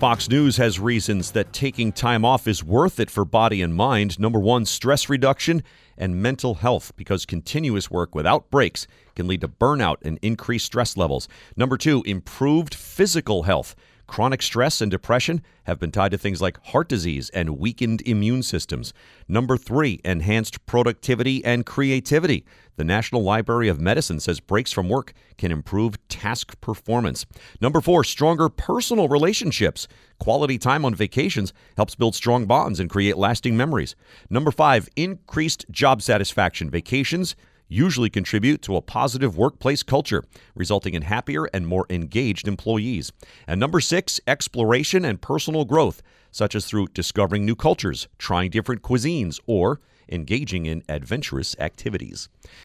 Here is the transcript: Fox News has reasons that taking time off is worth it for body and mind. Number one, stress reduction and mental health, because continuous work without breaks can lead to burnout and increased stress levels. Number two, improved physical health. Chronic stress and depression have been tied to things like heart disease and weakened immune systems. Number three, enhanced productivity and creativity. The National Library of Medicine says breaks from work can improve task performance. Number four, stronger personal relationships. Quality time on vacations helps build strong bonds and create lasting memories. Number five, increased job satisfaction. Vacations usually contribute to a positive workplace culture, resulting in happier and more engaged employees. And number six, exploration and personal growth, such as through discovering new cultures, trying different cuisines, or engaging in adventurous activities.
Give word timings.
Fox 0.00 0.30
News 0.30 0.56
has 0.56 0.80
reasons 0.80 1.32
that 1.32 1.52
taking 1.52 1.92
time 1.92 2.24
off 2.24 2.48
is 2.48 2.64
worth 2.64 2.98
it 2.98 3.10
for 3.10 3.26
body 3.26 3.60
and 3.60 3.74
mind. 3.74 4.18
Number 4.18 4.40
one, 4.40 4.64
stress 4.64 5.10
reduction 5.10 5.62
and 5.98 6.22
mental 6.22 6.54
health, 6.54 6.90
because 6.96 7.26
continuous 7.26 7.90
work 7.90 8.14
without 8.14 8.50
breaks 8.50 8.86
can 9.14 9.28
lead 9.28 9.42
to 9.42 9.48
burnout 9.48 9.96
and 10.00 10.18
increased 10.22 10.64
stress 10.64 10.96
levels. 10.96 11.28
Number 11.54 11.76
two, 11.76 12.02
improved 12.06 12.74
physical 12.74 13.42
health. 13.42 13.76
Chronic 14.10 14.42
stress 14.42 14.80
and 14.80 14.90
depression 14.90 15.40
have 15.66 15.78
been 15.78 15.92
tied 15.92 16.10
to 16.10 16.18
things 16.18 16.42
like 16.42 16.60
heart 16.66 16.88
disease 16.88 17.30
and 17.30 17.60
weakened 17.60 18.02
immune 18.04 18.42
systems. 18.42 18.92
Number 19.28 19.56
three, 19.56 20.00
enhanced 20.04 20.66
productivity 20.66 21.44
and 21.44 21.64
creativity. 21.64 22.44
The 22.74 22.82
National 22.82 23.22
Library 23.22 23.68
of 23.68 23.80
Medicine 23.80 24.18
says 24.18 24.40
breaks 24.40 24.72
from 24.72 24.88
work 24.88 25.12
can 25.38 25.52
improve 25.52 25.96
task 26.08 26.60
performance. 26.60 27.24
Number 27.60 27.80
four, 27.80 28.02
stronger 28.02 28.48
personal 28.48 29.06
relationships. 29.06 29.86
Quality 30.18 30.58
time 30.58 30.84
on 30.84 30.92
vacations 30.92 31.52
helps 31.76 31.94
build 31.94 32.16
strong 32.16 32.46
bonds 32.46 32.80
and 32.80 32.90
create 32.90 33.16
lasting 33.16 33.56
memories. 33.56 33.94
Number 34.28 34.50
five, 34.50 34.88
increased 34.96 35.66
job 35.70 36.02
satisfaction. 36.02 36.68
Vacations 36.68 37.36
usually 37.70 38.10
contribute 38.10 38.60
to 38.62 38.76
a 38.76 38.82
positive 38.82 39.38
workplace 39.38 39.82
culture, 39.82 40.24
resulting 40.54 40.92
in 40.92 41.02
happier 41.02 41.46
and 41.54 41.66
more 41.66 41.86
engaged 41.88 42.46
employees. 42.46 43.12
And 43.46 43.58
number 43.58 43.80
six, 43.80 44.20
exploration 44.26 45.04
and 45.04 45.22
personal 45.22 45.64
growth, 45.64 46.02
such 46.30 46.54
as 46.54 46.66
through 46.66 46.88
discovering 46.88 47.46
new 47.46 47.56
cultures, 47.56 48.08
trying 48.18 48.50
different 48.50 48.82
cuisines, 48.82 49.40
or 49.46 49.80
engaging 50.10 50.66
in 50.66 50.82
adventurous 50.88 51.56
activities. 51.58 52.28